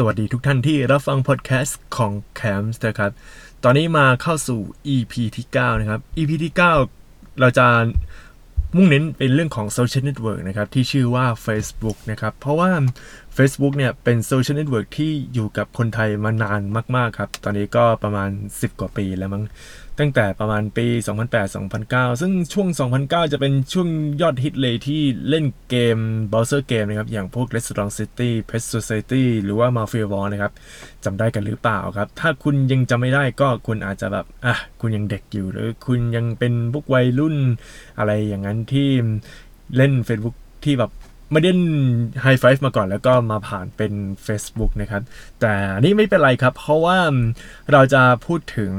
[0.00, 3.10] สวัสดีทุกท่านที่รับฟังพอดแคสต์ของแคมส์นะครับ
[3.64, 4.60] ตอนนี้มาเข้าสู่
[4.94, 6.54] EP ที่ 9 นะครับ EP ที่
[6.96, 7.66] 9 เราจะ
[8.76, 12.70] มุ่งเน้นเป็นเรื่องของโซเชียลเน็ตเวิร์กนะครับ ที่ชื่อว่า Facebook นะครับ เพราะว่า
[13.36, 16.60] Facebook เนี่ยเป็นโซเชียลเน็ตเวิร์กที่อยู่กับคนไทยมานาน
[16.96, 19.44] มาก ๆ ครับ ตอนนี้ก็ประมาณ 10 กว่าปีแล้วมั้ง
[20.00, 20.86] ตั้งแต่ประมาณปี
[21.54, 22.68] 2008-2009 ซึ่งช่วง
[23.00, 23.88] 2009 จะเป็นช่วง
[24.20, 25.98] ยอดฮิตเลยที่เล่นเกม
[26.32, 30.52] browser เกมนะครับ อย่างพวก Restaurant City Pet Society หรือว่า Mafia War นะครับ
[31.04, 37.36] จำได้กันหรือเปล่าครับ ถ้าคุณยังจำไม่ได้ก็คุณอาจจะแบบ อะ คุณยังเด็กอยู่ หรือคุณยังเป็นพวกวัยรุ่น
[37.98, 38.88] อะไรอย่างนั้นที่
[39.76, 40.92] เล่น Facebook ที่แบบ
[41.32, 41.52] ไม่ได้
[42.22, 43.92] ไฮไฟฟ์มาก่อนแล้วก็มาผ่านเป็น
[44.26, 45.02] Facebook นะครับ
[45.40, 46.98] แต่นี่ไม่เป็นไรครับ เพราะว่า
[47.72, 48.72] เราจะพูดถึง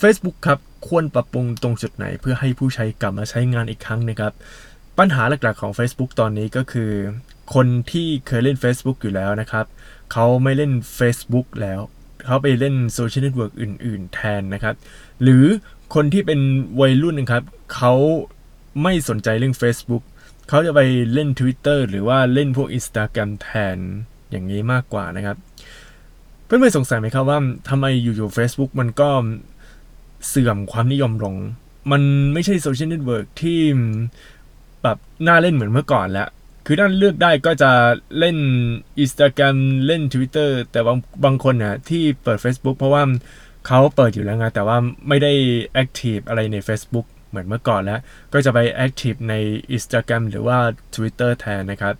[0.00, 4.32] Facebook ครับควรปรับปรุงตรงจุดไหนเพื่อให้ผู้ใช้กลับมาใช้งานอีกครั้งนะครับ
[4.98, 6.92] ปัญหาหลักๆของ Facebook ตอนนี้ก็คือ
[7.54, 9.66] คนที่เคยเล่น Facebook อยู่แล้วนะครับ
[10.12, 11.80] เขาไม่เล่น Facebook แล้ว
[12.26, 14.74] เขาไปเล่นโซเชียลเน็ตเวิร์กอื่น ๆ แทนนะครับ
[15.22, 15.44] หรือ
[15.94, 16.40] คนที่เป็น
[16.80, 17.94] วัยรุ่นนะครับเขา
[18.82, 20.02] ไม่สนใจเรื่อง Facebook
[20.48, 20.80] เขาจะไป
[21.12, 23.78] เล่น Twitter หรือว่าเล่นพวก Instagram แทน
[24.30, 25.36] อย่างนี้มากกว่านะครับ
[26.44, 29.08] เพื่อนๆสงสัยไหมครับว่าทำไมอยู่ๆ Facebook มันก็
[30.28, 31.34] เสื่อมความนิยมลง
[31.90, 33.58] มันไม่ใช่โซเชียลเน็ตเวิร์กที่
[34.82, 36.28] แบบน่าเล่นเหมือนเมื่อก่อนแล้ว
[36.66, 37.70] คือถ้าเลือกได้ก็จะ
[38.18, 38.36] เล่น
[39.02, 39.56] Instagram
[39.86, 43.02] เล่น Twitter แต่บางบางคนเนี่ยที่เปิด Facebook เพราะว่า
[43.66, 44.76] เขาเปิดอยู่แล้วไงแต่ว่า
[45.08, 45.32] ไม่ได้
[45.82, 48.00] active อะไรใน Facebook เหมือนเมื่อก่อนแล้ว
[48.32, 49.34] ก็จะไป active ใน
[49.76, 50.58] Instagram หรือว่า
[50.94, 51.94] Twitter แทนนะครับ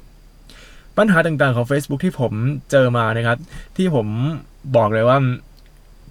[0.96, 2.32] ปัญหาต่างๆของ Facebook ที่ผม
[2.70, 3.38] เจอมานะครับ
[3.76, 4.06] ที่ผม
[4.76, 5.18] บอกเลยว่า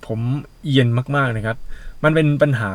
[0.07, 0.19] ผม
[0.63, 1.57] เอียนมากๆนะครับ
[2.05, 2.71] มันเป็นปัญหา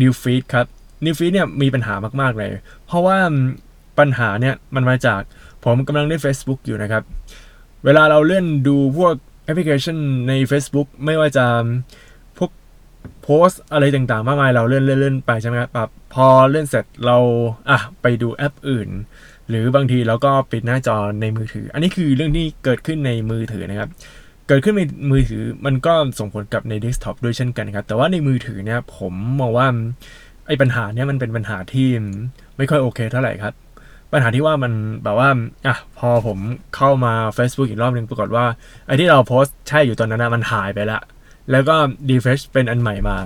[0.00, 0.66] New Feed ครับ
[1.04, 2.50] New Feed เนี่ยมีปัญหามาก ๆ เลย
[2.86, 3.18] เพราะว่า
[3.98, 5.20] ปัญหาเนี่ยมันมาจาก
[5.64, 7.02] ผมกำลังเล่น Facebook อยู่นะครับ
[7.84, 11.46] เวลาเราเลื่อนดูพวกแอปพลิเคชันใน Facebook ไม่ว่าจะ
[12.38, 12.50] พวก
[13.22, 17.18] โพสอะไรต่างๆ มากมายเราเลื่อนเลื่อนไปใช่ไหมครับพอเลื่อนเสร็จเรา
[17.70, 18.88] อะไปดูแอปอื่น
[19.48, 23.90] หรือบางทีเราก็ปิดหน้าจอในมือถือ อันนี้คือเรื่องที่เกิดขึ้นในมือถือนะครับ
[24.48, 29.66] เกิดขึ้นในมือถือมันก็ส่งผลกับในเดสก์ท็อปด้วยเช่นกันครับ แต่ว่าในมือถือเนี่ยผมมองว่า
[30.46, 31.88] ไอ้ปัญหาเนี่ยมันเป็นปัญหาที่
[32.56, 33.54] ไม่ค่อยโอเคเท่าไหร่ครับ
[34.12, 34.72] ปัญหาที่ว่ามัน
[35.04, 35.30] แบบว่า
[35.66, 36.38] อะพอผม
[36.76, 38.44] เข้ามา Facebook อีกรอบหนึ่งปรากฏว่า
[38.86, 41.00] ไอ้ที่เราโพสต์ใช่อยู่ตอนนั้นนะมันหายไปละ
[41.50, 41.76] แล้วก็
[42.08, 43.16] ดีเฟชเป็นอันใหม่มา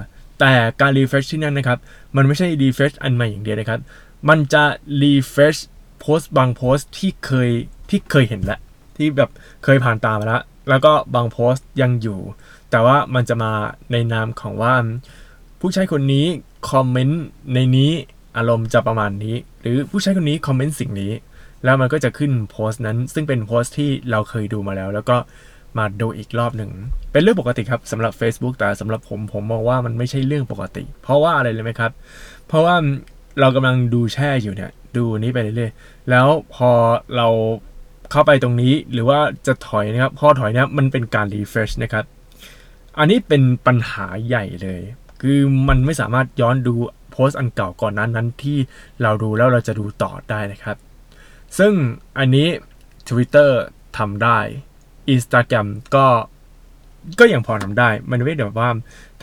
[0.40, 1.78] แต่การ refresh ที่นั่นนะครับ
[2.16, 3.80] มันไม่ใช่ refresh อันใหม่อย่างเดียวนะครับ
[4.28, 4.64] มันจะ
[5.02, 5.56] refresh
[6.00, 7.50] โพสต์บางโพสต์ที่เคย
[7.90, 8.60] ที่เคยเห็นแล้ว
[8.96, 9.30] ที่แบบ
[9.64, 12.20] เคยผ่านตามาแล้ว แล้วก็บางโพสต์ยังอยู่
[12.70, 13.52] แต่ว่ามันจะมา
[13.92, 14.74] ในนามของว่า
[15.60, 16.26] ผู้ใช้คนนี้
[16.70, 17.22] คอมเมนต์
[17.54, 17.90] ในนี้
[18.36, 21.12] อารมณ์จะประมาณนี้ หรือผู้ใช้คนนี้คอมเมนต์สิ่งนี้
[21.64, 25.16] แล้วมันก็จะขึ้นโพสต์นั้น ซึ่งเป็นโพสต์ที่เราเคยดูมาแล้ว แล้วก็
[25.78, 26.70] มาดูอีกรอบหนึ่ง
[27.12, 31.92] เป็นเรื่องปกติครับสำหรับ Facebook แต่สำหรับผมผมมองว่ามันไม่ใช่เรื่องปกติ เพราะว่าอะไรรู้ไหมครับ
[32.48, 32.74] เพราะว่า
[33.40, 36.70] เรากำลังดูแช่อยู่เนี่ย ดูนี้ไปเรื่อยๆแล้วพอ
[37.16, 37.28] เรา
[38.12, 42.04] เข้าไปตรงนี้หรือว่าจะถอยนะครับ พอถอยเนี่ยมันเป็นการ refresh นะครับ
[42.98, 44.80] อันนี้เป็นปัญหาใหญ่เลย
[45.20, 46.74] คือมันไม่สามารถย้อนดู
[47.10, 48.58] โพสต์อันเก่าก่อนนั้นนั้นที่
[49.02, 50.76] เราดูแล้วเราจะดูต่อได้นะครับ
[51.58, 51.72] ซึ่ง
[52.18, 52.48] อันนี้
[53.08, 53.50] Twitter
[53.98, 54.38] ทำได้
[55.14, 56.06] Instagram ก็
[57.18, 58.70] ก็ยังพอทำได้ มันไม่ได้แบบว่า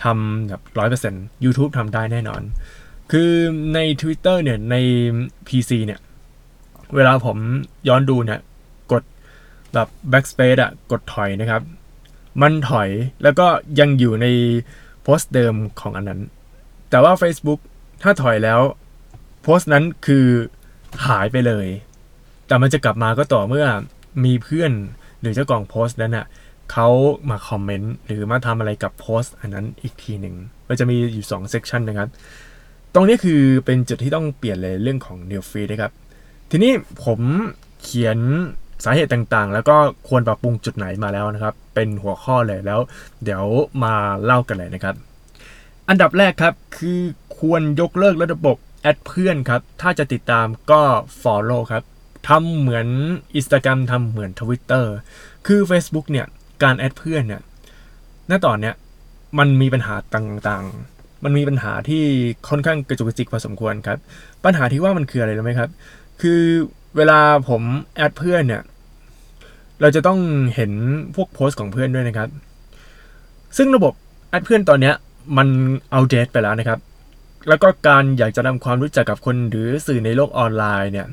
[0.02, 2.42] ทำแบบร้อยเปอร์เซ็นต์ยูทูบทำได้แน่นอน
[3.12, 3.30] คือ
[3.74, 4.76] ใน Twitter เนี่ยใน
[5.48, 6.00] PC เนี่ย
[6.94, 7.36] เวลาผม
[7.88, 8.40] ย้อนดูเนี่ย
[9.74, 11.62] แบบ backspace อะกดถอยนะครับ
[12.42, 12.88] มันถอย
[13.22, 13.46] แล้วก็
[13.80, 14.26] ยังอยู่ใน
[15.02, 16.20] โพสต์เดิมของอันนั้น
[16.90, 17.60] แต่ว่า Facebook
[18.02, 18.60] ถ้าถอยแล้ว
[19.42, 20.26] โพสต์นั้นคือ
[21.06, 21.66] หายไปเลย
[22.46, 23.66] แต่มันจะกลับมาก็ต่อเมื่อ
[24.24, 24.72] มีเพื่อน
[25.20, 26.26] หรือเจ้าของโพสต์นั้นอะ
[26.72, 26.88] เขา
[27.30, 30.34] มาคอมเมนต์หรือมาทำอะไรกับโพสต์อันนั้นอีกทีหนึ่ง
[30.68, 32.08] ก็จะมีอยู่2 section นะครับ
[32.94, 35.92] ตรงนี้คือเป็นจุดที่ต้องเปลี่ยนเลยเรื่องของ New Feed นะครับ
[36.50, 36.72] ทีนี้
[37.04, 37.20] ผม
[37.82, 38.18] เขียน
[38.84, 39.76] สาเหตุต่างๆ แล้วก็
[40.08, 42.80] ควรปรับปรุงจุดไหนมาแล้วนะครับ เป็นหัวข้อเลยแล้ว
[43.24, 43.44] เดี๋ยว
[43.84, 43.94] มา
[44.24, 44.94] เล่ากันเลยนะครับ
[45.88, 47.00] อันดับแรกครับคือ
[47.38, 50.82] ควรยกเลิกระบบแอดเพื่อนครับ ถ้าจะติดตามก็
[51.22, 51.82] follow ครับ
[52.28, 52.88] ทำเหมือน
[53.38, 54.84] Instagram ทำเหมือน Twitter
[55.46, 56.26] คือ Facebook เนี่ย
[56.62, 57.42] การแอดเพื่อนเนี่ย
[58.30, 58.74] ณตอนเนี้ย
[59.38, 62.04] มันมีปัญหาต่างๆ มันมีปัญหาที่
[62.48, 63.98] ค่อนข้างกระจุกกระจิกพอสมควรครับ
[64.44, 65.70] ปัญหาที่ว่ามันคืออะไรรู้ไหมครับ
[66.22, 66.40] คือ
[66.96, 67.62] เวลาผม
[67.96, 68.62] แอดเพื่อนเนี่ย
[69.80, 70.18] เราจะต้อง
[70.54, 70.72] เห็น
[71.14, 72.28] พวกโพสต์ของเพื่อนด้วยนะครับ
[73.56, 73.92] ซึ่งระบบ
[74.30, 74.94] แอดเพื่อนตอนเนี้ย
[75.36, 75.48] มัน
[75.90, 76.78] เอาเดตไปแล้วนะครับ
[77.48, 81.06] แล้วก็การอยากจะทำความรู้จักกับคนหรือสื่อในโลกออนไลน์เนี่ย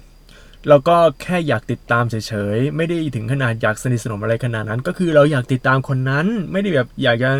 [0.69, 7.31] เราก็แค่อยากติดตามเฉยๆ ไม่ได้ถึงขนาดอยากสนิทสนมอะไรขนาดนั้น ก็คือเราอยากติดตามคนนั้น ไม่ได้แบบอยากจะ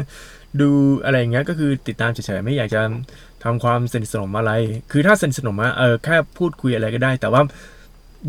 [0.62, 0.70] ดู
[1.04, 2.82] อะไรอย่างเงี้ย ก็คือติดตามเฉยๆ ไม่อยากจะ
[3.44, 4.52] ทำความสนิทสนมอะไร
[4.92, 7.42] คือถ้าสนิทสนมอะเออแค่พูดคุยอะไรก็ได้ แต่ว่า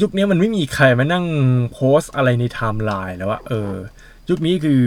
[0.03, 1.25] ยุคนี้มันไม่มีใครมานั่ง
[1.73, 3.73] โพสต์อะไรในไทม์ไลน์แล้วว่าเออ
[4.29, 4.81] ยุคนี้คือ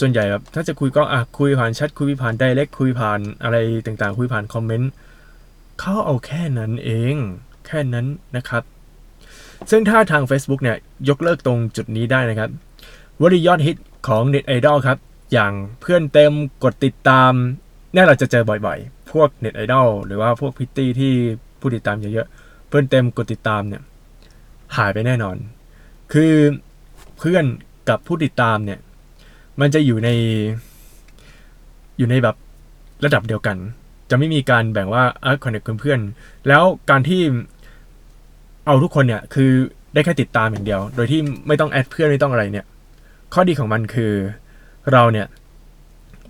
[0.00, 4.90] ส่วนใหญ่แบบถ้าจะคุยก็อะคุยผ่านแชทคุยผ่าน direct คุยผ่านอะไรต่างๆ คุยผ่านคอมเมนต์
[5.80, 7.14] เขาเอาแค่นั้นเอง
[7.66, 8.62] แค่นั้นนะครับ
[9.70, 10.76] ซึ่งถ้าทาง Facebook เนี่ย
[11.08, 12.50] ยกเลิกตรงจุดนี้ได้นะครับ
[13.20, 13.76] วลียอดฮิต
[14.08, 14.98] ของ net idol ครับ
[15.32, 16.32] อย่างเพื่อนเต็ม
[16.64, 17.32] กดติดตาม
[17.92, 21.12] เนี่ยเราจะเจอบ่อยๆ พวก net idol หรือว่าพวกพริตตี้ที่
[21.60, 23.82] ผู้ติดตามเยอะๆ เพื่อนเต็มกดติดตามเนี่ย
[24.76, 25.36] หายไปแน่นอน
[26.12, 26.32] คือ
[27.18, 27.44] เพื่อน
[27.88, 28.80] กับผู้ติดตามเนี่ย
[29.60, 30.08] มันจะอยู่ใน
[31.98, 32.36] อยู่ในแบบ
[33.04, 33.56] ระดับเดียวกัน
[34.10, 36.00] จะไม่มีการแบ่งว่าอะคอนเนคเพื่อน
[36.48, 37.22] แล้วการที่
[38.66, 39.50] เอาทุกคนเนี่ย คือ
[39.94, 42.66] ได้แค่ติดตามอย่างเดียว โดยที่ไม่ต้องแอดเพื่อนไม่ต้องอะไรเนี่ย
[43.34, 44.12] ข้อดีของมันคือ
[44.92, 45.26] เราเนี่ย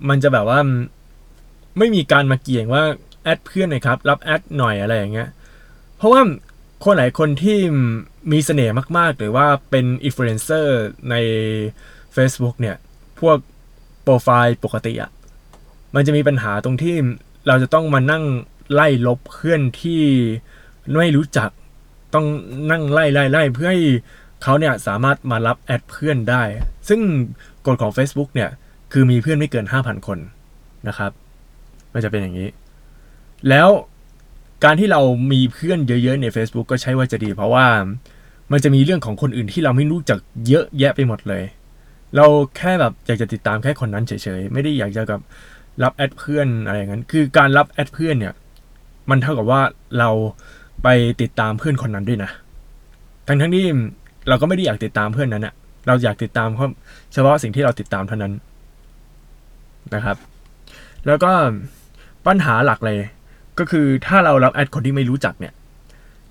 [0.08, 0.60] มันจะแบบว่า
[1.78, 2.82] ไม่มีการมาเกี่ยงว่า
[3.22, 5.28] แอดเพื่อนหน่อยครับ รับแอดหน่อยอะไรอย่างเงี้ย
[5.96, 6.20] เพราะว่า
[6.84, 7.58] คนหลายคนที่
[8.32, 10.80] มีเสน่ห์มาก ๆ หรือว่าเป็นอินฟลูเอนเซอร์
[11.10, 11.14] ใน
[12.16, 12.76] Facebook เนี่ย
[13.20, 13.38] พวก
[14.02, 15.10] โปรไฟล์ปกติอะ
[15.94, 16.94] มันจะมีปัญหาตรงที่
[17.46, 18.24] เราจะต้องมานั่ง
[18.72, 20.02] ไล่ลบเพื่อนที่
[20.98, 21.50] ไม่รู้จัก
[22.14, 22.26] ต้อง
[22.70, 23.82] นั่งไล่ไล่ไล่เพื่อให้
[24.42, 26.42] เขาเนี่ยสามารถมารับแอดเพื่อนได้
[26.88, 27.00] ซึ่ง
[27.66, 28.50] กฎของ Facebook เนี่ย
[28.92, 30.18] คือมีเพื่อนไม่เกิน 5,000 คน
[30.88, 31.10] นะครับ
[31.92, 32.48] มันจะเป็นอย่างนี้
[33.48, 33.68] แล้ว
[34.64, 35.00] การที่เรา
[35.32, 37.66] มีเพื่อนเยอะๆใน Facebook ก็ใช่ว่าจะดี เพราะว่า
[38.52, 40.18] มันจะมีเรื่องของคนอื่นที่เราไม่รู้จัก
[40.48, 41.42] เยอะแยะไปหมดเลย
[42.16, 42.26] เรา
[42.56, 45.20] แค่แบบอยากจะติดตามแค่คนนั้นเฉยๆ ไม่ได้อยากจะกับ
[45.82, 48.34] รับแอดเพื่อนอะไรอย่างนั้น คือการรับแอดเพื่อนเนี่ย
[49.10, 49.60] มันเท่ากับว่า
[49.98, 50.10] เรา
[50.82, 50.88] ไป
[51.22, 52.30] ติดตามเพื่อนคนนั้นด้วยนะ
[53.28, 53.66] ทั้งทั้งที่
[54.28, 55.54] เราก็ไม่ได้อยากติดตามเพื่อนนั้นอะ
[55.86, 56.66] เราอยากติดตามเขา
[57.12, 58.32] เฉพาะสิ่งที่เราติดตามเท่านั้น
[59.94, 60.16] นะครับ
[61.06, 61.32] แล้วก็
[62.26, 62.98] ปัญหาหลักเลย
[63.58, 65.52] ก็คือถ้าเรารับแอดคนที่ไม่รู้จักเนี่ย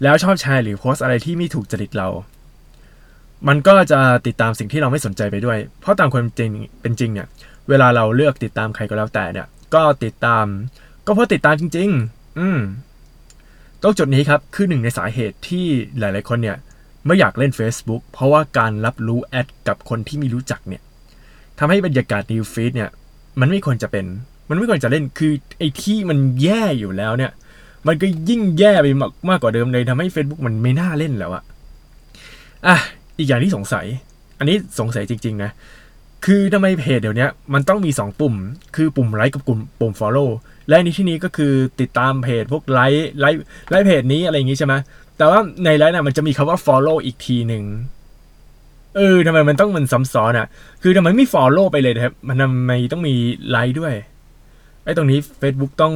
[0.02, 2.10] แล้วชอบแชร์หรือโพสอะไรที่ไม่ถูกจริตเรา
[3.48, 6.52] มันก็จะติดตามสิ่งที่เราไม่สนใจไปด้วย เพราะตามความจริง
[6.82, 7.28] เป็นจริงเนี่ย
[7.70, 10.46] เวลาเราเลือกติดตามใครก็แล้วแต่เนี่ย ก็ติดตาม
[11.06, 12.60] ก็เพราะติดตามจริง ๆ อืม
[13.82, 15.66] ตรงจุดนี้ครับคือหนึ่งในสาเหตุที่
[16.00, 16.58] หลาย ๆ คนเนี่ย
[17.06, 20.82] ไม่อยากเล่น Facebook เพราะว่าการรับรู้แอดกับคนที่ไม่รู้จักเนี่ย
[21.60, 22.90] ทำให้บรรยากาศนิวฟีดเนี่ย
[23.40, 24.06] มันไม่ควรจะเป็น
[24.50, 27.32] มันไม่ควรจะเล่นคือไอ้ที่มันแย่อยู่แล้วเนี่ย
[27.88, 31.44] มันก็ยิ่งแย่ไปมากมากกว่าเดิมเลยทำให้ Facebook มันไม่น่าเล่นแล้วอะ
[32.68, 32.78] อะ
[33.18, 33.86] อีกอย่างที่สงสัย
[34.40, 35.52] อันนี้สงสัยจริง ๆ นะ
[36.26, 38.34] คือทำไมเพจเดี๋ยวนี้มันต้องมี 2 ปุ่ม
[38.76, 40.30] คือปุ่มไลค์กับปุ่มปุ่ม follow
[40.68, 43.40] และในที่นี้ก็คือติดตามเพจพวกไลค์ไลค์
[43.70, 44.74] ไลค์เพจนี้อะไรอย่างงี้ใช่ไหม
[45.18, 47.64] แต่ว่าในไลค์น่ะมันจะมีคำว่า follow อีกทีหนึ่ง
[48.96, 50.48] เออทำไมมันต้องมันซ้ำซ้อนอะ
[50.82, 53.16] คือทำไมไม่ follow ไปเลยครับมันทำไมต้องมี
[53.50, 53.94] ไลค์ด้วย
[54.84, 55.94] ไอ้ตรงนี้ Facebook ต้อง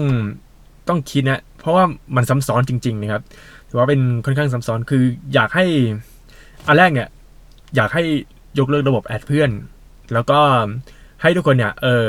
[0.87, 1.83] ต้องคิดนะ ราะว่า
[2.15, 3.23] มันซ้ำซ้อนจริง ๆ นะครับ
[3.69, 5.03] ถือว่าเป็นค่อนข้างซ้ำซ้อนคือ
[5.33, 5.65] อยากให้
[6.67, 7.09] อันแรกเนี่ย
[7.75, 8.03] อยากให้
[8.59, 9.51] ยกเลิกระบบแอดเพื่อน
[10.13, 10.39] แล้วก็
[11.21, 12.05] ให้ทุกคนเนี่ย เออ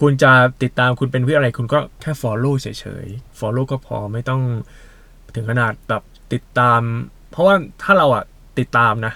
[0.00, 0.32] คุณจะ
[0.62, 2.66] ติดตามคุณเป็นเพื่ออะไร คุณก็แค่ follow เฉ
[3.04, 4.42] ยๆ follow ก็พอไม่ต้อง
[5.34, 6.80] ถึงขนาดแบบติดตาม
[7.30, 8.24] เพราะว่าถ้าเราอะ
[8.58, 9.12] ติดตามนะ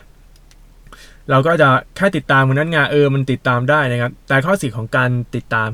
[1.30, 5.70] เราก็จะแค่ติดตามคนนั้นไงเออมันติดตามได้นะครับ แต่ข้อเสียของการติดตาม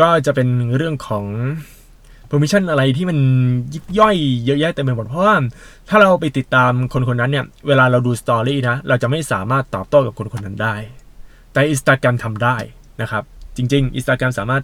[0.00, 1.24] ก็จะเป็นเรื่องของ
[2.30, 3.18] permission อะไรที่มัน
[3.74, 5.36] ยิบย่อยเยอะแยะเต็มไปหมดเพราะว่า
[5.88, 10.74] ถ้าเราไปติดตามคนคนนั้นเนี่ย เวลาเราดูสตอรี่นะ เราจะไม่สามารถตอบโต้กับคนคนนั้นได้
[11.52, 12.56] แต่ Instagram ทำได้
[13.02, 13.22] นะครับ
[13.56, 14.62] จริงๆ Instagram สามารถ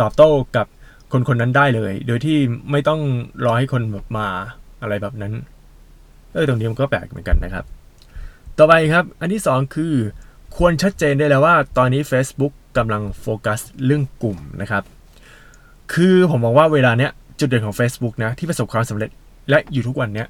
[0.00, 0.66] ตอบโต้กับ
[1.12, 2.38] คนคนนั้นได้เลย โดยที่
[2.70, 3.00] ไม่ต้อง
[3.44, 4.28] รอให้คนแบบมา
[4.82, 5.32] อะไรแบบนั้น
[6.32, 7.64] เออตรงนี้มันก็แปลกเหมือนกันนะครับ
[8.58, 9.94] ต่อไปครับ อันที่ 2 คือ
[10.56, 14.82] ควรชัดเจนได้แล้วว่า ตอนนี้ Facebook กำลังโฟกัสเรื่องกลุ่มนะครับ
[15.92, 19.10] คือผมมองว่าเวลาเนี้ยจุดเด่นของ Facebook นะที่ประสบความสำเร็จ
[19.50, 20.28] และอยู่ทุกวันเนี้ย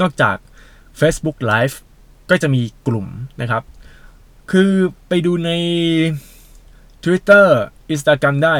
[0.00, 0.36] นอกจาก
[1.00, 1.76] Facebook Live
[2.30, 3.06] ก็จะมีกลุ่ม
[3.40, 3.62] นะครับ
[4.50, 4.70] คือ
[5.08, 5.50] ไปดูใน
[7.04, 7.46] Twitter
[7.94, 8.56] Instagram ได้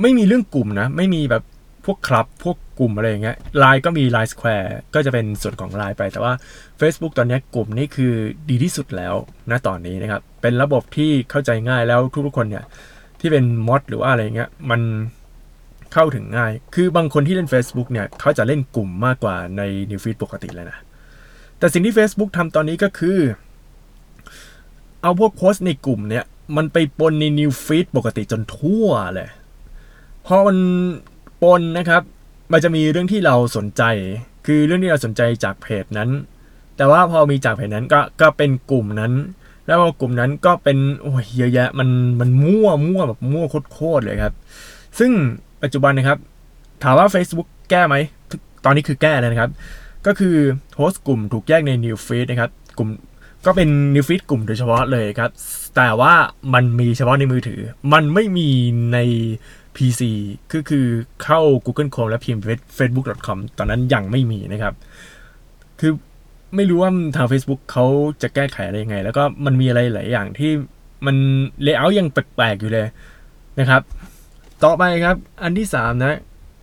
[0.00, 1.42] ไม่มีเรื่องกลุ่มนะ ไม่มีแบบ
[1.84, 6.32] พวกคลับ พวกกลุ่มอะไรอย่างเงี้ยไลน์ก็มี Line Square ก็จะเป็นส่วนของ Line ไป แต่ว่า
[6.80, 8.12] Facebook ตอนนี้กลุ่มนี้คือ
[8.50, 9.14] ดีที่สุดแล้ว
[9.50, 12.64] นะตอนนี้นะครับ เป็นระบบที่เข้าใจง่ายแล้วทุกๆคนเนี่ย
[13.20, 14.80] ที่เป็นมอดหรือว่าอะไรเงี้ยมัน
[15.94, 20.78] เข้าถึงง่าย คือบางคนที่เล่น Facebook เนี่ยเขาจะเล่นกลุ่มมากกว่าใน New Feed ปกติเลยนะ
[21.58, 23.18] แต่สิ่งที่ Facebook ทำตอนนี้ก็คือ
[25.02, 26.24] เอาพวกโพสต์ในกลุ่มเนี่ย
[26.56, 29.28] มันไปปนใน New Feed ปกติจนทั่วเลย
[30.26, 30.56] พอมัน
[31.42, 32.02] ปนนะครับ
[32.52, 33.82] มันจะมีเรื่องที่เราสนใจ
[34.46, 36.10] คือเรื่องที่เราสนใจจากเพจนั้น
[36.76, 39.12] แต่ว่าพอมีจากเพจนั้นก็ก็เป็นกลุ่มนั้น
[39.66, 41.88] แล้วพอกลุ่มนั้นก็เป็นโอ้ยเยอะแยะมัน
[42.20, 44.34] มันมั่วมั่วแบบมั่วโคตรเลยครับ
[44.98, 45.12] ซึ่ง
[45.64, 46.18] ปัจจุบันนะครับ
[46.82, 47.96] ถามว่า Facebook แก้ไหม
[48.64, 49.50] ตอนนี้คือแก้แล้วนะครับ
[50.06, 50.36] ก็คือ
[50.76, 52.88] โฮสต์กลุ่มถูกแยกใน New Feed นะครับ กลุ่ม
[53.46, 55.30] ก็เป็น New Feed กลุ่มโดยเฉพาะเลยครับ
[55.76, 56.14] แต่ว่า
[56.54, 57.60] มันมีเฉพาะในมือถือ
[57.92, 58.48] มันไม่มี
[58.92, 58.98] ใน
[59.76, 60.02] PC
[60.50, 60.86] คือคือ
[61.22, 62.42] เข้า Google Chrome และพิมพ์
[62.78, 64.74] facebook.com ตอนนั้นยังไม่มีนะครับ
[65.80, 65.92] คือ
[66.56, 67.84] ไม่รู้ว่าทาง Facebook เขา
[68.22, 70.52] จะแก้ไขอะไรยังไง แล้วก็มันมีอะไรหลายอย่างที่
[71.06, 71.16] มัน
[71.62, 72.86] layer ยังแปลกๆอยู่เลย
[73.60, 73.82] นะครับ
[74.62, 76.18] ต่อไปครับ อันที่ 3 นะ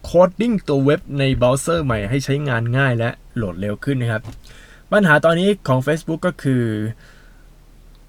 [0.06, 4.22] coding ตัวเว็บในเบราว์เซอร์ใหม่ให้ใช้งานง่ายและโหลดเร็วขึ้นนะครับ
[4.92, 6.64] ปัญหาตอนนี้ของ Facebook ก็คือ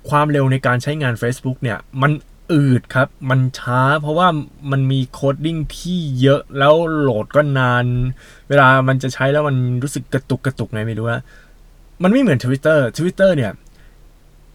[0.09, 2.13] ความเร็วในการใช้งาน Facebook เนี่ย มัน
[2.53, 4.29] อืดครับ มันช้าเพราะว่า
[4.71, 7.85] มันมี coding ที่เยอะแล้วโหลดก็นาน
[8.49, 11.23] เวลามันจะใช้แล้วมันรู้สึกกระตุกกระตุกไงไม่รู้นะ
[12.03, 13.53] มันไม่เหมือน Twitter Twitter เนี่ย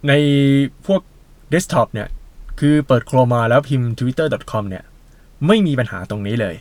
[0.08, 0.14] ใน
[0.86, 1.02] พวก
[1.50, 2.08] เดสก์ท็อปเนี่ย
[2.60, 4.84] คือเปิดโครมาแล้วพิมพ์ twitter.com เนี่ย
[5.48, 6.56] ไม่มีปัญหาตรงนี้เลย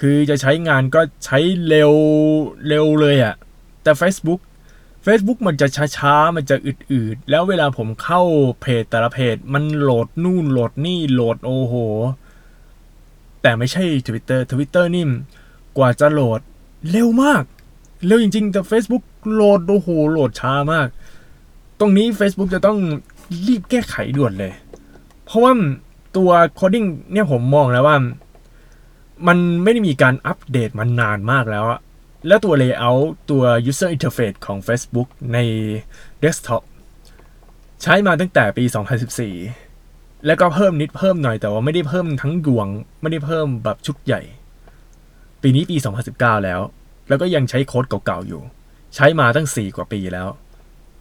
[0.00, 1.92] คือจะใช้งานก็ใช้เร็ว
[2.68, 3.34] เร็วเลยอะ่ะ
[3.82, 4.40] แต่ Facebook
[5.06, 8.22] Facebook มันจะช้าๆ มันจะอืดๆ แล้วเวลาผมเข้า
[8.60, 11.74] เพจแต่ละเพจ มันโหลดนู่นโหลดนี่โหลดโอ้โห
[13.42, 15.04] แต่ไม่ใช่ Twitter Twitter นี่
[15.76, 16.40] กว่าจะโหลด
[16.90, 17.42] เร็วมาก
[18.06, 20.88] เร็วจริงๆ แต่ Facebook โหลดโอ้โหโหลดช้ามาก
[21.80, 22.78] ตรงนี้ Facebook จะต้อง
[23.46, 24.52] รีบแก้ไขด่วนเลย
[25.24, 25.52] เพราะว่า
[26.18, 27.96] ตัวโคดิ้งเนี่ยผมมองแล้วว่า
[29.26, 31.80] มันไม่ได้มีการอัปเดตมานานมากแล้วอะ
[32.26, 35.38] แล้วตัว Layout ตัว User Interface ของ Facebook ใน
[36.22, 36.62] Desktop
[37.82, 38.64] ใช้มาตั้งแต่ปี
[39.44, 42.66] 2014 แล้วก็เพิ่มนิดเพิ่มหน่อยแต่ว่าไม่ได้เพิ่มทั้งดวง
[43.00, 44.20] ไม่ได้เพิ่มแบบชุดใหญ่
[45.42, 45.76] ปีนี้ปี
[46.10, 46.60] 2019 แล้ว
[47.08, 48.42] แล้วก็ยังใช้โค้ดเก่าๆอยู่
[48.94, 50.28] ใช้มาตั้ง 4 กว่าปีแล้ว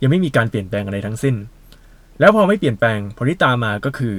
[0.02, 1.36] ยังไม่มีการเปลี่ยนแปลงอะไรทั้งสิ้น
[2.20, 4.18] แล้วพอไม่เปลี่ยนแปลงผลที่ตามมาก็คือ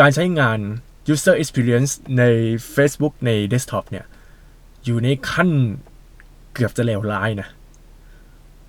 [0.00, 0.58] การใช้งาน
[1.12, 2.22] user experience ใน
[2.74, 4.04] Facebook ใน desktop เนี่ย
[4.84, 5.50] อยู่ในขั้น
[6.52, 7.48] เกือบจะเลวร้ายนะ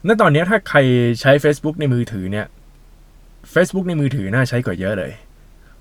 [0.07, 0.79] ณตอนนี้ถ้าใคร
[1.21, 2.45] ใช้ Facebook ในมือถือเนี่ย
[3.53, 5.11] Facebook ในมือถือน่าใช้กว่าเยอะเลย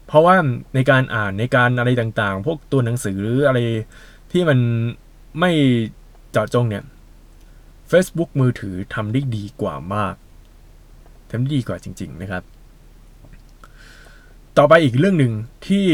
[0.07, 0.37] เพราะว่า
[0.75, 3.59] ในการอ่านในการอะไรต่างๆ พวกตัวหนังสือหรืออะไร
[4.33, 4.59] ที่มัน
[5.40, 5.50] ไม่
[6.31, 6.85] เจาะจงเนี่ย
[7.90, 10.14] Facebook มือถือทำได้ดีกว่ามาก
[11.31, 12.43] ทำได้ดีกว่าจริง ๆ นะครับ
[14.59, 15.33] ต่อไปอีกเรื่องหนึ่ง
[15.67, 15.88] ที่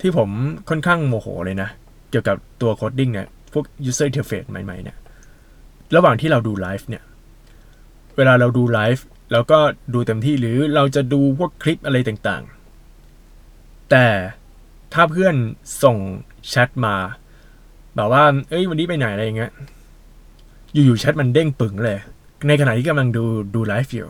[0.00, 0.28] ที่ผม
[0.68, 1.68] ค่อนข้างโมโหเลยนะ
[2.10, 4.96] เกี่ยวกับตัว coding เนี่ย พวก user interface ใหม่ๆ เนี่ย
[5.94, 7.02] ระหว่างที่เราดูไลฟ์เนี่ย
[8.16, 9.58] เวลาเราดูไลฟ์เราก็
[9.94, 14.06] ดูเต็มที่หรือเราจะดูพวกคลิปอะไรต่างๆ แต่
[14.94, 15.34] ถ้าเพื่อน
[15.82, 15.96] ส่ง
[16.48, 16.94] แชทมา
[17.96, 19.52] แบบว่า เอ้ย วันนี้ไปไหนอะไรอย่างเงี้ย
[20.72, 21.98] อยู่ๆแชทมันเด้งปึ่งเลย
[22.48, 23.24] ในขณะที่กำลังดู
[23.54, 24.08] ดูไลฟ์อยู่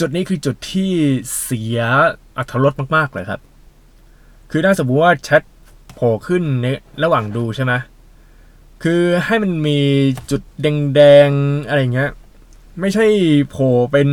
[0.00, 0.90] จุดนี้คือจุดที่
[1.42, 1.80] เสีย
[2.38, 3.40] อรรถรสมาก ๆ เลยครับ
[4.50, 5.42] คือถ้าสมมติว่าแชท
[5.94, 6.66] โผล่ขึ้นใน
[7.02, 7.72] ระหว่างดูใช่ไหม
[8.82, 9.80] คือให้มันมี
[10.30, 10.42] จุด
[10.94, 12.10] แดงๆอะไรเงี้ย
[12.80, 13.06] ไม่ใช่
[13.48, 14.08] โผล่เป็น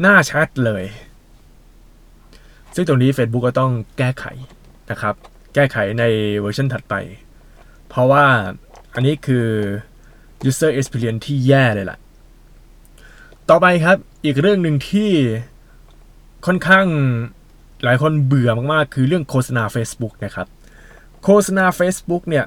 [0.00, 0.84] หน้าแชทเลย
[2.74, 4.24] ซึ่งตรงนี้ Facebook ก็ต้องแก้ไข
[4.90, 5.14] นะครับ
[5.54, 6.04] แก้ไขใน
[6.38, 6.94] เวอร์ชันถัดไป
[7.88, 8.24] เพราะว่า
[8.94, 9.46] อันนี้คือ
[10.48, 11.98] user experience ที่แย่เลยล่ะ
[13.50, 15.10] ต่อไปครับ อีกเรื่องหนึ่งที่
[16.46, 16.86] ค่อนข้าง
[17.84, 20.46] หลายคนเบื่อมากๆ คือเรื่องโฆษณา Facebook นะครับ
[21.24, 22.44] โฆษณา Facebook เนี่ย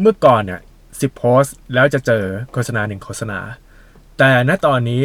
[0.00, 0.60] เมื่อก่อนเนี่ย
[1.00, 1.44] สิบโพส
[1.74, 3.38] แล้วจะเจอโฆษณาหนึ่งโฆษณา
[4.18, 5.02] แต่ณตอนนี้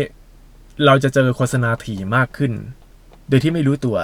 [0.86, 2.52] เราจะเจอโฆษณาถี่มากขึ้น
[3.30, 3.98] โดยที่ไม่รู้ตัว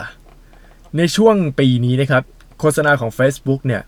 [0.98, 2.24] ในช่วงปีนี้นะครับ
[2.60, 3.82] โฆษณาของ Facebook เนี่ย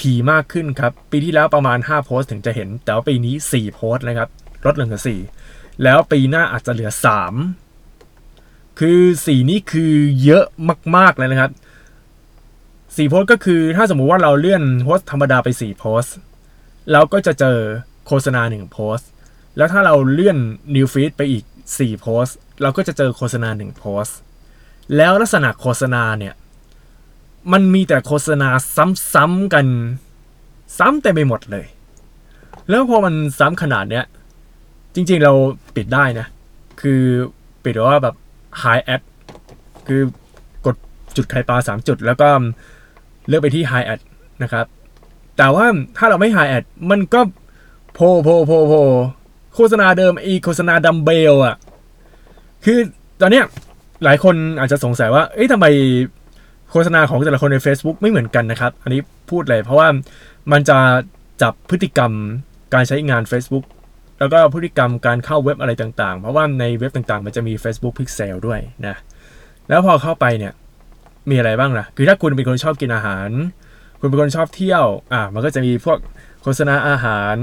[0.00, 4.28] ถี่มากขึ้นครับ ปีที่แล้วประมาณ 5 โพสต์ถึงจะเห็น แต่ว่าปีนี้ 4 โพสต์นะครับ
[4.66, 6.90] ลดลงเหลือ4 แล้วปีหน้าอาจจะเหลือ
[7.84, 9.92] 3 คือ 4 นี้คือ
[10.24, 10.44] เยอะ
[10.96, 11.52] มาก ๆ เลยนะครับ
[12.36, 16.04] 4 โพสก็คือถ้าสมมุติว่าเราเลื่อนโพสธรรมดาไป 4 โพส
[16.92, 17.58] เราก็จะเจอ
[18.06, 18.98] โฆษณา 1 โพส
[19.56, 20.38] แล้วถ้าเราเลื่อน
[20.74, 22.26] New Feed ไปอีก 4 โพส
[22.62, 24.06] เราก็จะเจอโฆษณา 1 โพส
[24.96, 26.34] แล้วลักษณะโฆษณาเนี่ย
[27.52, 28.48] มันมีแต่โฆษณา
[29.12, 29.66] ซ้ำๆกัน
[30.78, 31.66] ซ้ำเต็มไปหมดเลย
[32.68, 34.04] แล้วพอมันซ้ำขนาดเนี้ย
[34.94, 35.32] จริง ๆ เรา
[35.76, 36.26] ปิดได้นะ
[36.80, 37.02] คือ
[37.64, 38.14] ปิดว่าแบบ
[38.62, 39.02] high ad
[39.86, 40.02] คือ
[40.66, 40.76] กด
[41.16, 42.28] จุดไข่ปลา 3 จุด แล้วก็
[43.28, 44.00] เลือกไปที่ high ad
[44.42, 44.66] นะครับ
[45.36, 47.20] แต่ว่าถ้าเราไม่ high ad มันก็
[47.94, 48.72] โพโพโพโพ
[49.54, 51.56] โฆษณาเดิมอีโฆษณาดัมเบลอะ
[52.64, 52.78] คือ
[53.20, 53.44] ตอนเนี้ย
[54.04, 55.66] หลายคนอาจจะสงสัยว่า เอ๊ะทำไม
[56.70, 59.88] โฆษณาของแต่ละคนใน Facebook ไม่เหมือนกันนะครับ อันนี้พูดเลยเพราะว่า
[60.52, 60.78] มันจะ
[61.42, 62.12] จับพฤติกรรม
[62.74, 63.64] การใช้งาน Facebook
[64.24, 68.96] แล้วก็พฤติกรรมการเข้าเว็บอะไรต่างๆ เพราะว่าในเว็บต่างๆ มันจะมี Facebook Pixel ด้วยนะ
[69.68, 70.52] แล้วพอเข้าไปเนี่ย
[71.30, 73.30] มีอะไรบ้างล่ะ คือถ้าคุณเป็นคนชอบกินอาหาร
[74.00, 75.98] คุณเป็นคนชอบเที่ยว อ่า มันก็จะมีพวก
[76.42, 77.36] โฆษณาอาหาร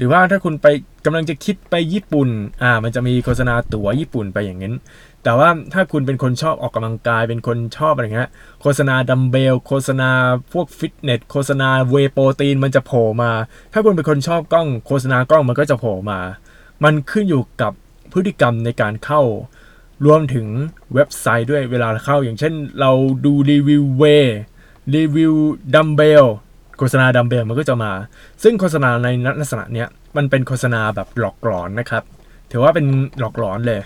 [0.00, 0.66] หรือว่าถ้าคุณไป
[1.04, 2.28] กำลังจะคิดไปญี่ปุ่น
[2.62, 4.74] อ่า มันจะมีโฆษณาตั๋วญี่ปุ่นไปอย่างนั้น
[5.24, 8.30] แต่ว่าถ้าคุณเป็นคนชอบออกกำลังกาย เป็นคนชอบอะไรเงี้ย
[8.62, 10.10] โฆษณาดัมเบล โฆษณา
[10.52, 13.32] พวกฟิตเนส โฆษณาเวย์โปรตีนมันจะโผล่มา
[13.72, 16.20] ถ้าคุณเป็นคนชอบกล้อง โฆษณากล้องมันก็จะโผล่มา
[16.84, 17.72] มันขึ้นอยู่กับ
[18.12, 19.22] พฤติกรรมในการเข้า
[20.06, 20.46] รวมถึง
[20.94, 22.90] เว็บไซต์ด้วยเวลาเข้าอย่างเช่นเรา
[23.24, 24.04] ดูรีวิวเวย์
[24.94, 25.34] รีวิว
[25.74, 26.26] ดัมเบล
[26.80, 27.92] โฆษณาดัมเบลมันก็จะมา
[28.42, 29.08] ซึ่งโฆษณาใน
[29.40, 32.02] ลักษณะเนี้ยมันเป็นโฆษณาแบบหลอกหลอนนะครับ
[32.50, 32.86] ถือว่าเป็น
[33.18, 33.80] หลอกหลอนเลย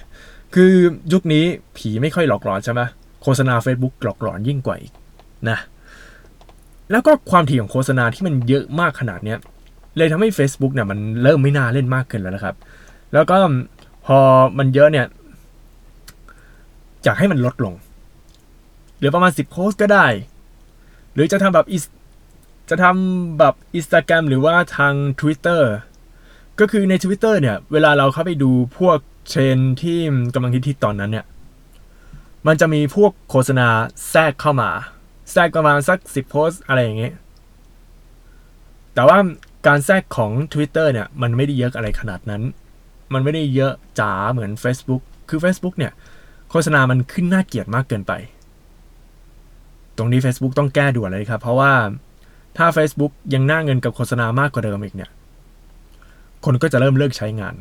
[0.55, 0.73] คือ
[1.13, 1.45] ยุคนี้
[1.77, 2.81] ผีไม่ค่อยหลอกหลอนใช่ไหม
[3.23, 4.93] โฆษณา Facebook หลอกหลอนยิ่งกว่าอีก
[5.49, 5.59] นะ
[6.91, 9.39] แล้วก็ความถี่ของโฆษณาที่มันเยอะมากขนาดเนี้ย
[9.97, 12.55] เลยทำให้ Facebook เนี่ยมันเริ่มไม่น่าเล่นมากเกินแล้วนะครับ
[13.13, 13.37] แล้วก็
[14.07, 14.19] พอ
[14.59, 15.07] มันเยอะเนี่ย
[17.05, 17.75] อยากให้มันลดลง
[18.97, 20.07] เหลือประมาณ 10 โพสก็ได้
[21.15, 21.67] หรือจะทำแบบ
[22.69, 25.63] จะทำแบบ Instagram หรือว่าทาง Twitter
[26.61, 29.99] ก็คือใน Twitter เนี่ย เวลาเราเข้าไปดูพวกเชนที่
[30.35, 31.27] กำลังฮิตๆตอนนั้นเนี่ย
[32.47, 33.69] มันจะมีพวกโฆษณา
[34.11, 34.71] แทรกเข้ามา
[35.33, 37.15] แทรกประมาณสัก10โพสอะไรอย่างเงี้ย
[38.95, 39.19] แต่ว่า
[39.67, 42.43] การแทรกของ Twitter เนี่ย มันไม่ได้เยอะอะไรขนาดนั้น
[43.13, 45.93] มันไม่ได้เยอะจ๋าเหมือน Facebook คือ Facebook เนี่ย
[46.51, 48.13] โฆษณามันขึ้นน่าเกลียดมากเกินไป
[49.97, 51.73] ตรงนี้ Facebook ต้องแก้ด่วนเลยครับ เพราะว่า
[52.57, 55.11] ถ้า Facebook ยังหน้าเงินกับโฆษณามากกว่าเดิมอีกเนี่ย
[56.45, 57.55] คนก็จะเริ่มเลิกใช้งาน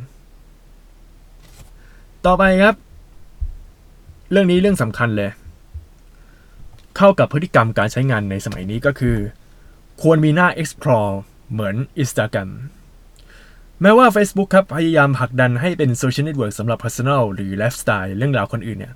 [2.26, 2.76] ต่อไปครับ
[4.32, 5.32] เรื่องนี้เรื่องสำคัญเลย
[6.98, 9.18] เข้ากับพฤติกรรมการใช้งานในสมัยนี้ก็คือ
[10.02, 11.14] ควรมีหน้า explore
[11.52, 12.50] เหมือน Instagram
[13.82, 18.94] แม้ว่า Facebook ครับ พยายามผลักดันให้เป็นโซเชียลเน็ตเวิร์กสำหรับ Personal หรือ Lifestyle เรื่องราวคนอื่นเนี่ย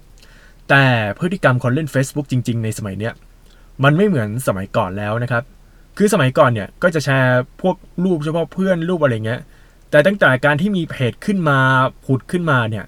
[0.70, 0.84] แต่
[1.20, 3.14] พฤติกรรมคนเล่น Facebook จริง ๆ ในสมัยเนี้ย
[3.84, 5.44] มันไม่เหมือนสมัยก่อนแล้วนะครับ
[5.98, 9.42] คือสมัยก่อนเนี่ยก็จะแชร์พวกรูปเฉพาะเพื่อนรูปอะไรเงี้ย
[9.90, 11.60] แต่ตั้งแต่การที่มีเพจขึ้นมา
[12.06, 12.86] ผุดขึ้นมาเนี่ย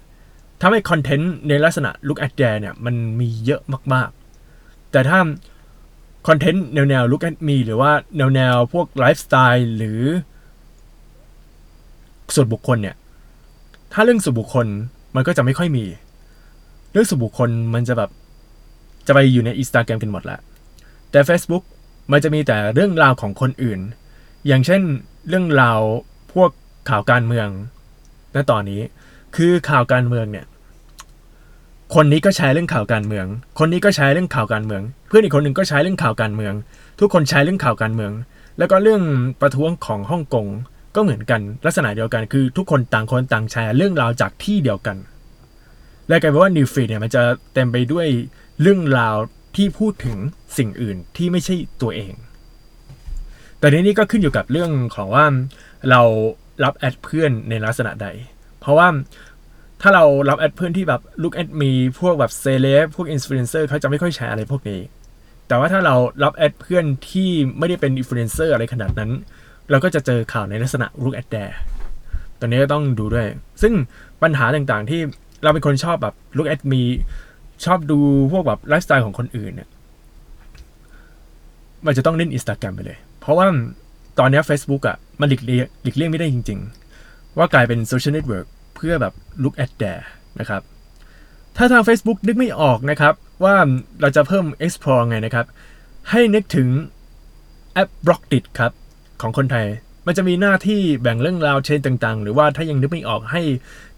[0.60, 5.18] ทำให้คอนเทนต์ในลักษณะ look at there เนี่ยมันมีเยอะมากๆ แต่ถ้า
[6.28, 7.92] คอนเทนต์แนวๆ look at me หรือว่า
[8.34, 10.00] แนวๆพวกไลฟ์สไตล์หรือ
[12.34, 12.96] ส่วนบุคคลเนี่ย
[13.92, 14.66] ถ้าเรื่องส่วนบุคคล
[15.14, 15.84] มันก็จะไม่ค่อยมี
[16.92, 18.10] เรื่องส่วนบุคคลมันจะแบบ
[19.06, 20.38] จะไปอยู่ในอินสตาแกรมกันหมดละ
[21.10, 21.64] แต่ Facebook
[22.12, 23.80] มันจะมีแต่เรื่องราวของคนอื่น
[24.46, 24.82] อย่างเช่น
[25.28, 25.80] เรื่องราว
[26.32, 26.50] พวก
[26.88, 27.48] ข่าวการเมือง
[28.34, 28.80] ณตอนนี้
[29.36, 30.46] คือข่าวการเมืองเนี่ย
[31.94, 33.26] คนนี้ก็แชร์เรื่องข่าวการเมือง
[33.58, 36.54] คนนี้ก็แชร์เรื่องข่าวการเมือง เพื่อนอีกคนหนึ่งก็แชร์เรื่องข่าวการเมือง
[37.00, 38.12] ทุกคนแชร์เรื่องข่าวการเมือง
[38.58, 39.02] แล้วก็เรื่อง
[39.40, 40.46] ประท้วงของฮ่องกง
[40.94, 44.96] ก็เหมือนกันลักษณะเดียวกันคือทุกคนต่างคนต่างแชร์เรื่องราวจากที่เดียวกัน
[46.08, 47.22] และกลายเป็นว่า New Feed เนี่ยมันจะ
[47.54, 48.06] เต็มไปด้วย
[48.60, 49.16] เรื่องราว
[49.56, 50.18] ที่พูดถึง
[50.56, 52.14] สิ่งอื่นที่ไม่ใช่ตัวเอง
[53.58, 55.26] แต่ในนี้ก็ขึ้นอยู่กับเรื่องของว่า
[55.90, 56.02] เรา
[56.64, 58.08] รับแอดเพื่อนในลักษณะใด
[58.60, 58.88] เพราะว่า
[59.82, 64.80] ถ้าเรารับแอดเพื่อนที่แบบ look at me พวกแบบเซเลบพวกอินฟลูเอนเซอร์เขาจะไม่ค่อยแชร์อะไรพวกนี้
[65.48, 69.10] แต่ว่าถ้าเรารับแอดเพื่อนที่ไม่ได้เป็นอินฟลูเอนเซอร์อะไรขนาดนั้น
[69.70, 71.54] เราก็จะเจอข่าวในลักษณะ look at there
[72.40, 73.28] ตอนนี้ก็ต้องดูด้วย
[73.62, 73.72] ซึ่ง
[74.22, 75.00] ปัญหาต่างๆที่
[75.42, 76.82] เราเป็นคนชอบแบบ look at me
[77.64, 77.98] ชอบดู
[78.32, 79.68] พวกแบบไลฟ์สไตล์ของคนอื่นเนี่ย
[81.86, 83.46] มันจะต้องเล่นอินสตาแกรมไปเลย เพราะว่า
[84.18, 86.60] ตอนนี้ Facebook อะ มันหลีกเลี่ยงหลีกเลี่ยงไม่ได้จริง
[86.98, 88.46] ๆ ว่ากลายเป็นโซเชียลเน็ตเวิร์ก
[88.76, 90.02] เพื่อแบบ look at there
[90.40, 90.62] นะครับ
[91.56, 93.54] ถ้าทาง Facebook นึกไม่ออกนะครับ ว่า
[94.00, 95.46] เราจะเพิ่ม explore ไงนะครับ
[96.10, 96.68] ให้นึกถึง
[97.74, 98.72] แอป b l o c k d i t ครับ
[99.22, 99.66] ของคนไทย
[100.06, 103.42] มันจะมีหน้าที่แบ่งเรื่องราวเชนต่างๆ หรือว่าถ้ายังนึกไม่ออกให้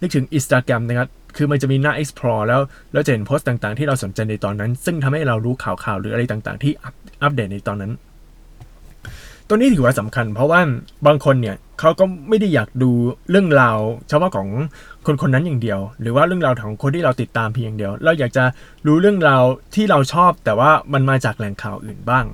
[0.01, 2.61] นึกถึง Instagram นะครับ คือมันจะมีหน้า explore แล้ว
[2.93, 6.73] แล้วจะเห็นโพสต์ต่างๆ ที่เราสนใจในตอนนั้น ซึ่งทำให้เรารู้ข่าวๆหรืออะไรต่างๆ ที่
[7.23, 7.93] อัปเดตในตอนนั้น
[9.49, 10.61] ตัวนี้ถือว่าสำคัญ เพราะว่า
[11.07, 12.91] บางคนเนี่ยเขาก็ไม่ได้อยากดู
[13.31, 14.49] เรื่องราวเฉพาะของ
[15.07, 18.45] คนคนนั้นอย่างเดียว หรือว่าเรื่องราวของคนที่เราติดตามเพียงอย่างเดียว เราอยากจะ
[18.87, 19.43] รู้เรื่องราว
[19.75, 22.25] ที่เราชอบ แต่ว่ามันมาจากแหล่งข่าวอื่นบ้าง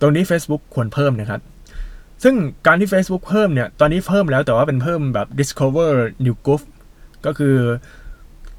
[0.00, 1.40] ตรงนี้ Facebook ควรเพิ่มนะครับ
[2.22, 2.34] ซึ่ง
[2.66, 5.90] การที่ Facebook เพิ่มเนี่ย ตอนนี้เพิ่มแล้วแต่ว่าเป็นเพิ่มแบบ discover
[6.24, 6.62] new group
[7.26, 7.56] ก็คือ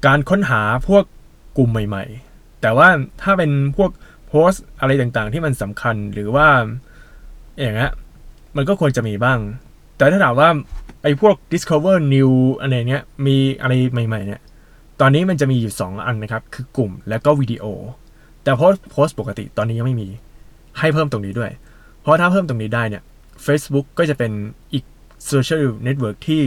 [0.06, 1.04] การค้นหาพวก
[1.56, 2.88] กลุ่มใหม่ ๆ แต่ว่า
[3.22, 3.90] ถ้าเป็นพวก
[4.28, 6.46] โพสต์อะไรต่างๆ ที่มันสำคัญหรือว่า
[7.60, 7.92] อย่างเงี้ย
[8.56, 9.38] มันก็ควรจะมีบ้าง
[9.96, 10.48] แต่ถ้าถามว่า
[11.02, 14.40] ไอ้พวก discover new อะไรเนี้ยมีอะไรใหม่ ๆ เนี่ย
[15.00, 17.64] ตอนนี้มันจะมีอยู่ 2 อันนะครับ คือกลุ่มและก็วิดีโอ
[18.42, 20.08] แต่โพสโพสปกติตอนนี้ยังไม่มี
[20.78, 21.50] ให้เพิ่มตรงนี้ด้วย
[22.00, 23.02] เพราะถ้าเพิ่มตรงนี้ได้เนี่ย
[23.46, 24.32] Facebook ก็จะเป็น
[24.72, 24.84] อีก
[25.26, 26.42] โซเชียลเน็ตเวิร์กที่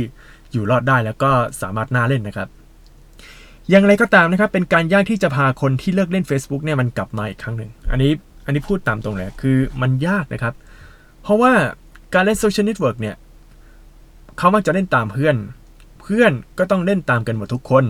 [0.52, 2.50] อยู่รอดได้แล้วก็สามารถน่าเล่นนะครับ
[3.70, 8.12] อย่างไรก็ตามนะครับเป็นการยากที่จะพาคนที่เลิกเล่น Facebook เนี่ยมันกลับมาอีกครั้งหนึ่งอันนี้
[8.46, 10.54] อันนี้พูดตามตรงเลยคือมันยากนะครับ
[11.24, 11.54] เพราะว่า
[12.14, 13.16] การเล่นโซเชียลเน็ตเวิร์กเนี่ย
[14.38, 15.36] เขามักจะเล่นตามเพื่อน
[16.02, 17.86] เพื่อนก็ต้องเล่นตามกันหมดทุกคน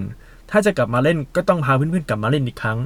[0.52, 2.80] ถ้าจะกลับมาเล่นก็ต้องพาเพื่อนๆกลับมาเล่นอีกครั้ง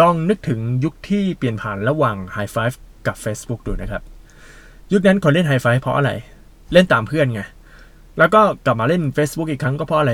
[0.00, 2.76] ลองนึกถึงยุคที่เปลี่ยนผ่านระหว่าง Hi5
[3.06, 4.02] กับ Facebook ดูนะครับ
[4.92, 6.10] ยุคนั้นคนเล่น High Five เพราะอะไร
[6.72, 7.42] เล่นตามเพื่อนไง
[8.18, 10.12] แล้วก็กลับมาเล่น Facebook อีกครั้งก็เพราะอะไร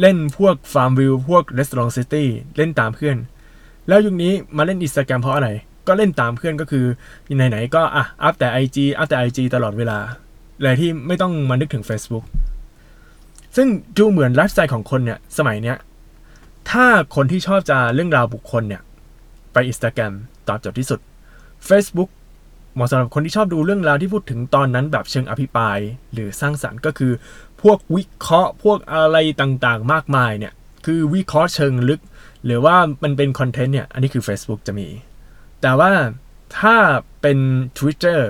[0.00, 2.24] เล่นพวก Farmville พวก Restaurant City
[2.56, 3.16] เล่นตามเพื่อน
[3.88, 5.48] แล้วยุคนี้มาเล่น Instagram เพราะอะไร
[5.86, 6.84] ก็เล่นตามเพื่อนก็คือ
[7.36, 9.98] ไหนๆก็อะอัพแต่ IG อัพแต่ IG ตลอดเวลา
[10.62, 12.24] เลยที่ไม่ต้องมานึกถึง Facebook
[13.56, 15.76] ซึ่งดูเหมือนไลฟ์สไตล์ของคนเนี่ย สมัยเนี้ย
[16.70, 18.82] ถ้าคนที่ชอบจะเรื่องราวบุคคลเนี่ย
[19.52, 20.12] ไป Instagram
[20.48, 21.00] ตอบโจทย์ที่สุด
[21.68, 22.10] Facebook
[22.74, 25.78] เหมาะสำหรับคนที่ชอบดูเรื่องราวที่พูดถึงตอนนั้นแบบเชิงอภิปราย
[26.12, 27.12] หรือสร้างสรรค์ก็คือ
[27.64, 30.52] พวกวิเคราะห์ พวกอะไรต่างๆ มากมายเนี่ย
[30.86, 32.00] คือวิเคราะห์เชิงลึก
[32.44, 34.88] หรือว่ามันเป็นคอนเทนต์เนี่ยอันนี้คือ Facebook จะมี
[35.62, 35.92] แต่ว่า
[36.58, 36.76] ถ้า
[37.20, 37.38] เป็น
[37.78, 38.20] Twitter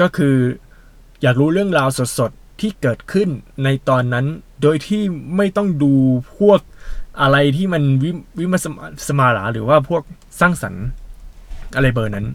[0.00, 0.36] ก็คือ
[1.22, 3.28] อยากรู้เรื่องราวสดๆ ที่เกิดขึ้น
[3.64, 4.26] ในตอนนั้น
[4.62, 5.02] โดยที่
[5.36, 5.92] ไม่ต้องดู
[6.38, 6.60] พวก
[7.20, 10.02] อะไรที่มันวิวิมาสมาสมาราหรือว่าพวก
[10.40, 10.84] สร้างสรรค์
[11.76, 12.26] อะไรเบอร์นั้น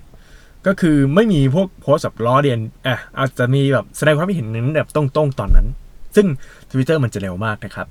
[0.67, 5.67] ก็คือไม่มีพวกโพสต์แบบล้อเลียนอะอาจจะมีแบบแสดงความคิดเห็นนั้นแบบตรงๆตอนนั้น
[6.15, 6.27] ซึ่ง
[6.71, 7.87] Twitter มันจะเร็วมากนะครับ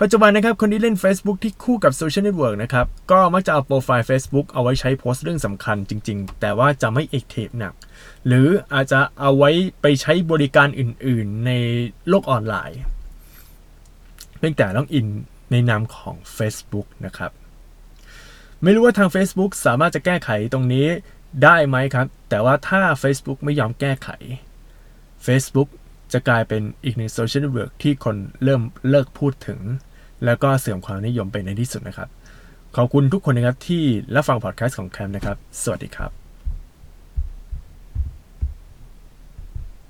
[0.00, 7.74] ปัจจุบันนะครับคนที่เล่น Facebook ที่คู่กับโซเชียลเน็ตเวิร์กนะครับ ก็มักจะเอาโปรไฟล์ Facebook เอาไว้ใช้โพสต์เรื่องสำคัญจริง ๆ แต่ว่าจะไม่ active หนัก
[8.26, 9.50] หรืออาจจะเอาไว้
[9.82, 11.50] ไปใช้บริการอื่น ๆ ใน
[12.08, 12.80] โลกออนไลน์
[14.38, 15.06] เพียงแต่ต้องอิน
[15.50, 17.30] ในนามของ Facebook นะครับ
[18.62, 20.86] ไม่รู้ว่าทาง Facebook สามารถจะแก้ไขตรงนี้
[21.44, 24.08] ได้ไหมครับ แต่ว่าถ้า Facebook ไม่ยอมแก้ไข
[25.26, 25.68] Facebook
[26.14, 29.60] จะกลายเป็นอีกหนึ่งโซเชียลเน็ตเวิร์กที่คนเริ่มเลิกพูดถึง
[30.24, 32.08] แล้วก็เสื่อมความนิยมไปในที่สุดนะครับ
[32.76, 33.82] ขอบคุณทุกคนนะครับที่
[34.14, 36.23] รับฟังพอดแคสต์ของแคมนะครับ สวัสดีครับ